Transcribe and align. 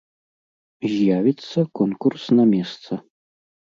З'явіцца 0.93 1.59
конкурс 1.81 2.23
на 2.41 2.47
месца. 2.57 2.91